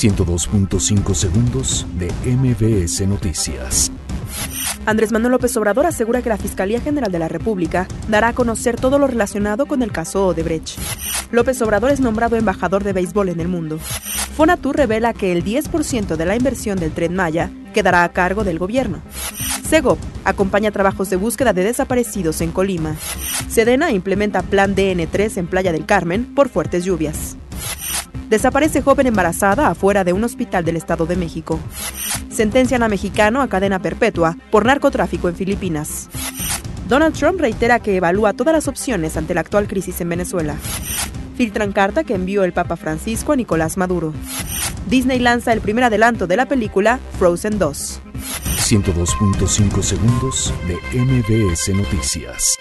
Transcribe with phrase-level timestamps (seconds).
[0.00, 3.92] 102.5 segundos de MBS Noticias.
[4.86, 8.76] Andrés Manuel López Obrador asegura que la Fiscalía General de la República dará a conocer
[8.80, 10.78] todo lo relacionado con el caso Odebrecht.
[11.32, 13.78] López Obrador es nombrado embajador de béisbol en el mundo.
[14.38, 18.58] Fonatur revela que el 10% de la inversión del tren Maya quedará a cargo del
[18.58, 19.02] gobierno.
[19.68, 22.96] Segov acompaña trabajos de búsqueda de desaparecidos en Colima.
[23.50, 27.36] Sedena implementa Plan DN3 en Playa del Carmen por fuertes lluvias.
[28.30, 31.58] Desaparece joven embarazada afuera de un hospital del Estado de México.
[32.30, 36.08] Sentencian a mexicano a cadena perpetua por narcotráfico en Filipinas.
[36.88, 40.54] Donald Trump reitera que evalúa todas las opciones ante la actual crisis en Venezuela.
[41.36, 44.14] Filtran carta que envió el Papa Francisco a Nicolás Maduro.
[44.88, 48.00] Disney lanza el primer adelanto de la película Frozen 2.
[48.70, 52.56] 102.5 segundos de MBS Noticias.